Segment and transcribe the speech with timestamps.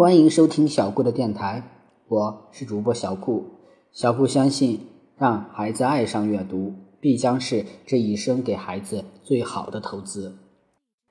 [0.00, 1.62] 欢迎收听小顾的电台，
[2.08, 3.44] 我是主播小顾。
[3.92, 4.86] 小顾相信，
[5.18, 10.38] 让孩子爱上阅读，必将是这一生给孩子最好的投资。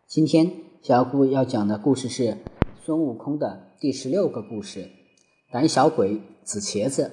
[0.08, 2.40] 今天小顾要讲的故事是
[2.84, 4.90] 孙悟空的第十六个故事——
[5.54, 7.12] 胆小鬼紫茄子。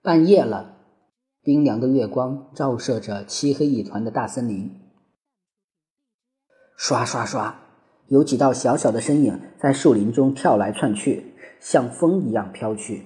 [0.00, 0.76] 半夜了，
[1.42, 4.78] 冰凉的月光照射着漆黑一团的大森林，
[6.76, 7.61] 刷刷刷。
[8.12, 13.04] 有几道小小的身影在树林中跳来窜去，像风一样飘去。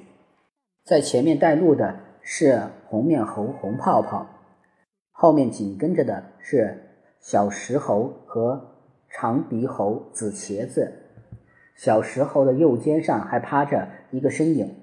[0.85, 4.27] 在前面带路的是红面猴红泡泡，
[5.13, 8.61] 后面紧跟着的是小石猴和
[9.09, 10.93] 长鼻猴紫茄子。
[11.77, 14.75] 小石猴的右肩上还趴着一个身影，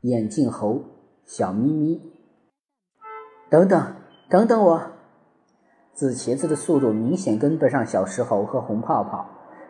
[0.00, 0.82] 眼镜猴
[1.24, 2.00] 小咪咪。
[3.48, 3.94] 等等，
[4.28, 4.91] 等等我！
[5.94, 9.26] 紫茄子的速度明显跟不上小石猴和红泡泡，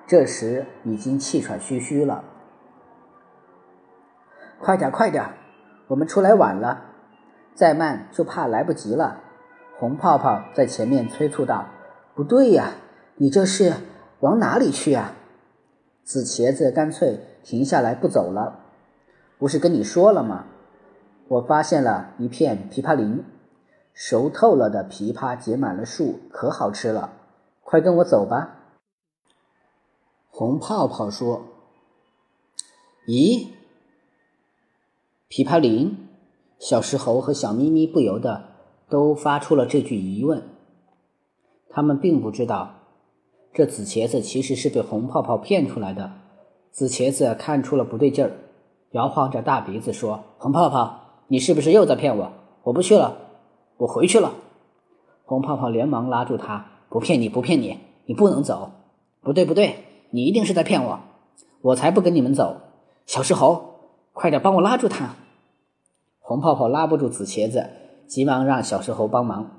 [0.07, 2.23] 这时已经气喘吁吁了。
[4.61, 5.31] 快点，快点，
[5.89, 6.83] 我们出来晚了，
[7.55, 9.21] 再慢就怕来不及了。
[9.79, 11.67] 红泡泡在前面催促道
[12.15, 12.75] ：“不对呀，
[13.17, 13.73] 你这是
[14.21, 15.15] 往哪里去呀？”
[16.05, 18.61] 紫茄子干脆停下来不走了。
[19.39, 20.45] 不是跟你说了吗？
[21.27, 23.25] 我发现了一片枇杷林。
[23.93, 27.13] 熟透了的枇杷结满了树，可好吃了。
[27.63, 28.59] 快跟我走吧。
[30.29, 31.43] 红泡泡说
[33.07, 33.49] ：“咦，
[35.29, 36.09] 枇杷林？”
[36.59, 38.45] 小石猴和小咪咪不由得
[38.89, 40.43] 都发出了这句疑问。
[41.69, 42.75] 他们并不知道，
[43.53, 46.13] 这紫茄子其实是被红泡泡骗出来的。
[46.71, 48.33] 紫茄子看出了不对劲儿，
[48.93, 52.33] 摇晃着大鼻子说：“红泡泡，你是不是又在骗我？
[52.63, 53.19] 我不去了。”
[53.83, 54.35] 我回去了，
[55.25, 58.71] 红泡泡连忙拉住他：“不骗你，不骗你，你不能走。
[59.21, 61.01] 不对，不对，你一定是在骗我，
[61.63, 62.61] 我才不跟你们走。”
[63.07, 63.81] 小石猴，
[64.13, 65.17] 快点帮我拉住他！
[66.21, 67.71] 红泡泡拉不住紫茄子，
[68.07, 69.51] 急忙让小石猴帮忙。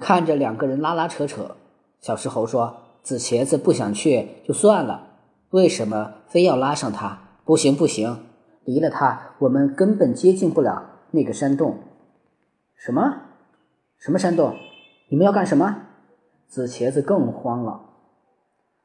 [0.00, 1.54] 看着两个人拉拉扯扯，
[2.00, 5.06] 小石猴说：“紫茄子不想去就算了，
[5.50, 7.38] 为什么非要拉上他？
[7.44, 8.18] 不行，不行，
[8.64, 10.82] 离了他，我们根本接近不了
[11.12, 11.78] 那个山洞。”
[12.76, 13.22] 什么？
[13.98, 14.54] 什么山洞？
[15.08, 15.86] 你们要干什么？
[16.46, 17.80] 紫茄子更慌了。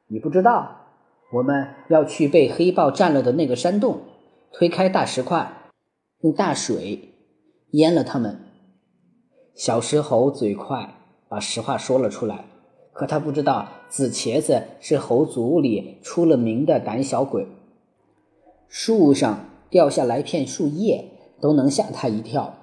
[0.08, 0.86] 你不知道，
[1.32, 4.00] 我们要去被黑豹占了的那个山洞，
[4.52, 5.52] 推开大石块，
[6.20, 7.14] 用大水
[7.72, 8.40] 淹了他们。
[9.54, 10.94] 小石猴嘴快，
[11.28, 12.46] 把实话说了出来。
[12.92, 17.46] 可他不知道，紫茄子是猴族里出了名的胆小鬼，
[18.68, 22.54] 树上掉下来片树叶都能吓他一跳。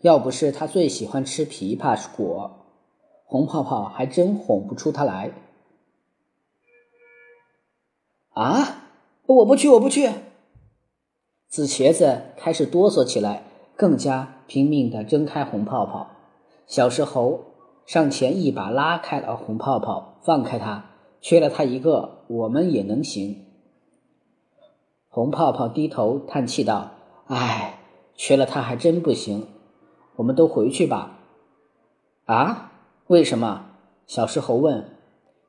[0.00, 2.66] 要不是他最喜欢吃枇杷果，
[3.24, 5.32] 红泡泡还真哄不出他来。
[8.34, 8.82] 啊！
[9.26, 10.08] 我不去，我不去！
[11.48, 13.42] 紫茄子开始哆嗦起来，
[13.74, 16.10] 更加拼命的挣开红泡泡。
[16.66, 17.40] 小石猴
[17.86, 20.90] 上前一把拉开了红泡泡，放开他，
[21.20, 23.46] 缺了他一个，我们也能行。
[25.08, 26.90] 红泡泡低头叹气道
[27.26, 27.78] ：“唉，
[28.14, 29.48] 缺了他还真不行。”
[30.16, 31.18] 我们都回去吧。
[32.24, 32.72] 啊？
[33.06, 33.66] 为什么？
[34.06, 34.84] 小石猴问。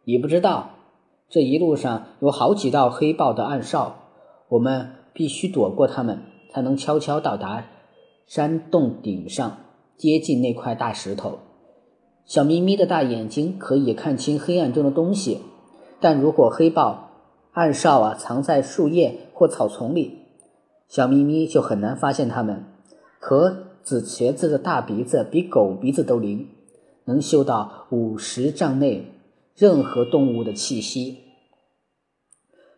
[0.03, 0.69] 你不知道，
[1.27, 3.95] 这一路上有好几道黑豹的暗哨，
[4.49, 6.19] 我们必须躲过他们，
[6.51, 7.65] 才能悄悄到达
[8.25, 9.57] 山洞顶上，
[9.97, 11.39] 接近那块大石头。
[12.25, 15.41] 小咪咪的大眼睛可以看清黑暗中的东西，
[15.99, 17.09] 但如果黑豹
[17.53, 20.19] 暗哨啊藏在树叶或草丛里，
[20.87, 22.65] 小咪咪就很难发现它们。
[23.19, 26.49] 可紫茄子的大鼻子比狗鼻子都灵，
[27.05, 29.13] 能嗅到五十丈内
[29.55, 31.19] 任何动物的气息。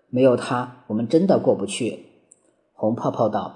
[0.09, 2.05] 没有它，我们真的过不去。
[2.73, 3.55] 红泡泡道：“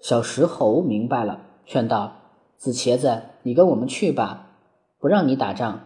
[0.00, 2.12] 小石猴明白了，劝道
[2.58, 4.50] ：‘紫茄子，你跟我们去吧，
[4.98, 5.80] 不让你打仗，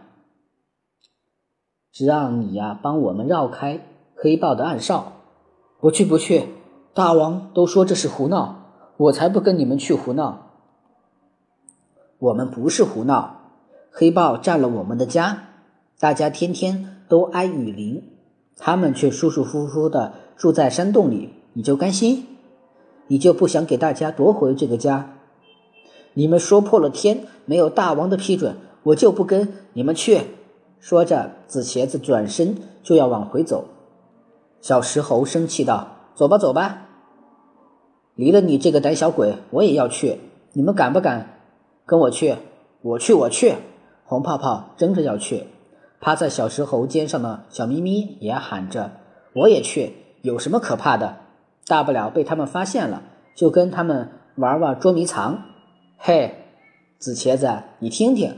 [1.93, 3.79] 只让你呀帮我们绕开
[4.13, 5.13] 黑豹的暗哨。’
[5.79, 6.49] 不去，不去！
[6.93, 10.47] 大王都说这是胡闹，我才不跟你们去胡闹。”
[12.21, 13.49] 我们不是胡闹，
[13.89, 15.45] 黑豹占了我们的家，
[15.99, 18.03] 大家天天都挨雨淋，
[18.59, 22.27] 他们却舒舒服服的住在山洞里，你就甘心？
[23.07, 25.17] 你就不想给大家夺回这个家？
[26.13, 30.21] 你们说破了天，没有大王的批准，我就不跟你们去。
[30.79, 33.65] 说着，紫茄子转身就要往回走，
[34.61, 36.87] 小石猴生气道：“走吧，走吧，
[38.13, 40.19] 离了你这个胆小鬼，我也要去，
[40.53, 41.27] 你们敢不敢？”
[41.91, 42.37] 跟我去，
[42.83, 43.53] 我去，我去！
[44.05, 45.47] 红泡泡争着要去，
[45.99, 48.91] 趴在小石猴肩上的小咪咪也喊着
[49.35, 51.17] ：“我也去，有什么可怕的？
[51.67, 53.03] 大不了被他们发现了，
[53.35, 55.43] 就跟他们玩玩捉迷藏。”
[55.99, 56.45] 嘿，
[56.97, 58.37] 紫茄子，你听听，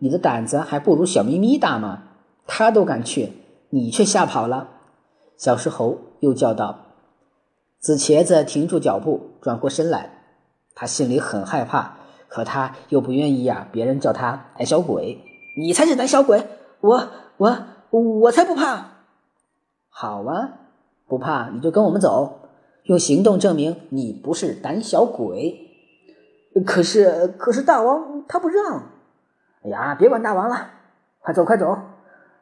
[0.00, 2.02] 你的胆子还不如小咪咪大吗？
[2.48, 3.32] 他都敢去，
[3.70, 4.70] 你却吓跑了。
[5.36, 6.86] 小石猴又叫道
[7.78, 10.10] ：“紫茄子，停住脚步，转过身来。
[10.74, 11.97] 他心里很害怕，
[12.28, 15.18] 可他又不愿意呀，别人叫他胆小鬼。
[15.56, 16.46] 你才是胆小鬼！
[16.80, 17.08] 我
[17.38, 18.86] 我我才不怕！
[19.88, 20.50] 好啊，
[21.08, 22.40] 不怕你就跟我们走，
[22.84, 25.64] 用行动证明你不是胆小鬼。
[26.64, 28.82] 可是可是大王他不让。
[29.64, 30.70] 哎呀，别管大王了，
[31.20, 31.76] 快走快走！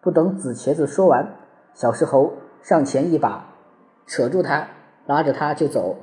[0.02, 1.36] 不等紫茄子说完，
[1.74, 3.54] 小石猴上前一把
[4.06, 4.68] 扯住他，
[5.06, 5.96] 拉着他就走。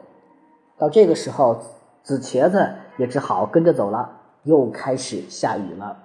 [0.79, 1.61] 到这个时候，
[2.03, 4.19] 紫茄子也只好跟着走了。
[4.43, 6.03] 又开始下雨了。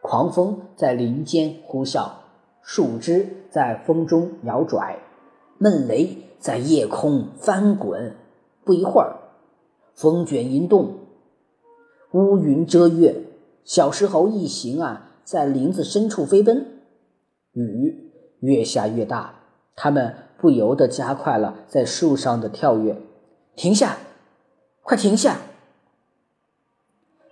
[0.00, 2.10] 狂风在林间呼啸，
[2.62, 5.00] 树枝在风中摇拽，
[5.58, 8.14] 闷雷在夜空翻滚。
[8.64, 9.16] 不一会儿，
[9.94, 10.94] 风卷云动，
[12.12, 13.16] 乌云遮月，
[13.64, 16.82] 小石猴一行啊，在林子深处飞奔。
[17.52, 19.40] 雨越下越大，
[19.74, 22.96] 他们不由得加快了在树上的跳跃。
[23.56, 23.96] 停下！
[24.88, 25.42] 快停下！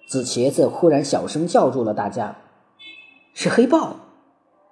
[0.06, 2.36] 紫茄子忽然小声叫住了大家。
[3.32, 3.96] 是黑豹，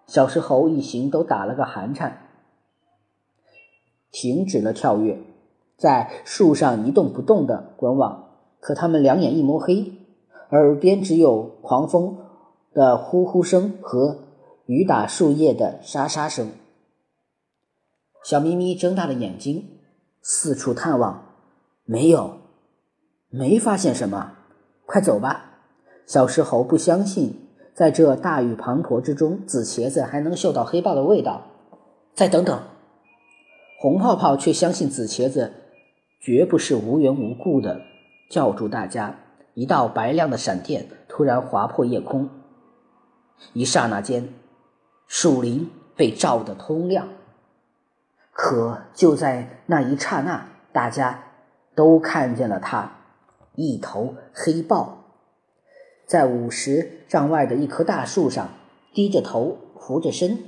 [0.06, 2.28] 小石猴一行都打了个寒颤，
[4.10, 5.18] 停止了跳跃，
[5.78, 8.28] 在树上一动不动的观望。
[8.60, 9.94] 可他们两眼一抹黑，
[10.50, 12.18] 耳边只有狂风
[12.74, 14.18] 的呼呼声和
[14.66, 16.52] 雨打树叶的沙沙声。
[18.22, 19.78] 小咪咪睁大了眼睛，
[20.20, 21.34] 四处探望，
[21.86, 22.40] 没有，
[23.36, 24.34] 没发现什么。
[24.86, 25.46] 快走吧，
[26.06, 27.40] 小石猴不相信。
[27.74, 31.42] 在这大雨滂沱之中，紫茄子还能嗅到黑豹的味道。
[32.14, 32.62] 再等等，
[33.80, 35.52] 红泡泡却相信紫茄子
[36.20, 37.80] 绝不是无缘无故的，
[38.30, 39.16] 叫住大家。
[39.54, 42.28] 一道白亮的闪电突然划破夜空，
[43.52, 44.28] 一刹那间，
[45.08, 47.08] 树林被照得通亮。
[48.32, 51.24] 可就在那一刹那，大家
[51.74, 52.92] 都看见了他——
[53.54, 54.98] 一头黑豹。
[56.06, 58.48] 在五十丈外的一棵大树上，
[58.92, 60.38] 低着头，伏着身，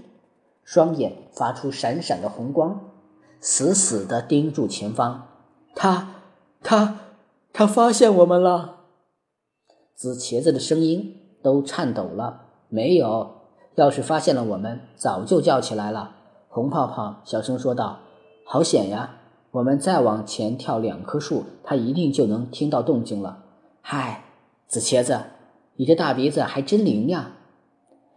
[0.62, 2.92] 双眼发出闪闪的红光，
[3.40, 5.28] 死死地盯住前方。
[5.74, 6.22] 他，
[6.62, 7.00] 他，
[7.52, 8.80] 他发现我们了！
[9.94, 12.42] 紫茄子的声音都颤抖了。
[12.68, 13.30] 没有，
[13.76, 16.16] 要是发现了我们，早就叫起来了。
[16.48, 18.00] 红泡泡小声说道
[18.44, 19.15] ：“好险呀！
[19.56, 23.44] 我们再往前跳两棵树，他一定就能听到动静了。”
[23.80, 24.24] 嗨，
[24.68, 25.18] 紫茄子。
[25.76, 27.32] 你这大鼻子还真灵呀！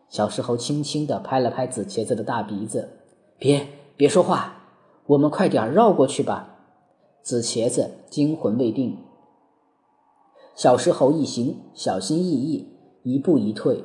[0.09, 2.89] 小石猴轻轻地拍了拍紫茄子的大鼻子，
[3.37, 4.63] 别别说话，
[5.05, 6.57] 我们快点绕过去吧。
[7.21, 8.97] 紫茄子惊魂未定，
[10.55, 12.67] 小石猴一行小心翼翼，
[13.03, 13.83] 一步一退，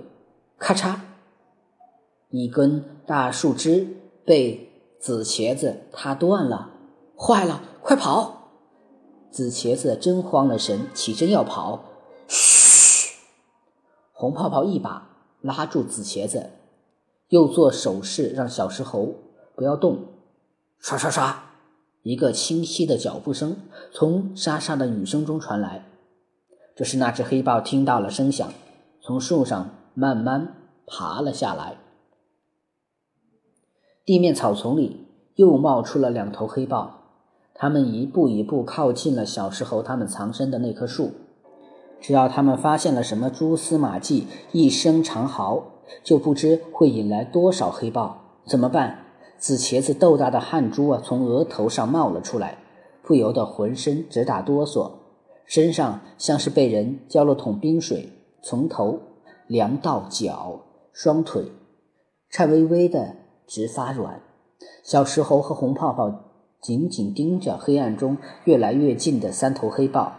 [0.58, 0.96] 咔嚓，
[2.30, 3.86] 一根大树枝
[4.24, 4.68] 被
[4.98, 6.72] 紫茄子踏断了。
[7.16, 8.50] 坏了，快跑！
[9.30, 11.84] 紫茄子真慌了神，起身要跑。
[12.28, 13.16] 嘘
[14.12, 15.08] 红泡泡一把
[15.40, 16.50] 拉住紫茄子，
[17.28, 19.14] 又做手势让小石猴
[19.54, 20.06] 不要动。
[20.78, 21.50] 刷刷刷，
[22.02, 23.56] 一个清晰的脚步声
[23.92, 25.86] 从沙沙的雨声中传来。
[26.76, 28.52] 这是那只黑豹听到了声响，
[29.00, 31.78] 从树上慢慢爬了下来。
[34.04, 37.03] 地面草丛里又冒出了两头黑豹，
[37.54, 41.12] 他们一步一步靠近了小石猴他们藏身的那棵树。
[42.00, 45.64] 只要他们发现了什么蛛丝马迹，一声长嚎，
[46.02, 48.20] 就不知会引来多少黑豹。
[48.46, 48.98] 怎么办？
[49.38, 52.58] 紫茄子豆大的汗珠啊，从额头上冒了出来，
[53.02, 54.90] 不由得浑身直打哆嗦，
[55.46, 58.10] 身上像是被人浇了桶冰水，
[58.42, 59.00] 从头
[59.46, 60.60] 凉到脚，
[60.92, 61.52] 双腿
[62.30, 64.20] 颤巍巍的直发软。
[64.82, 66.33] 小石猴和红泡泡
[66.64, 70.14] 紧紧盯着黑暗中越来越近的三头黑豹，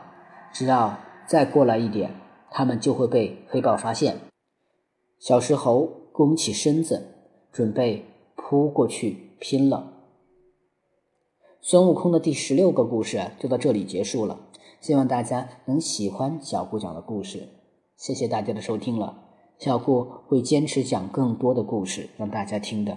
[0.54, 1.00] 只要。
[1.28, 2.12] 再过来一点，
[2.52, 4.18] 他们就会被黑豹发现。
[5.18, 7.16] 小石猴弓起身子，
[7.52, 9.92] 准备扑过去拼了。
[11.62, 14.40] 孙悟空的第十六个故事就到这里结束了，
[14.80, 17.50] 希望大家能喜欢小顾讲的故事。
[17.98, 19.18] 谢谢大家的收听了，
[19.58, 22.96] 小顾会坚持讲更多的故事让大家听的。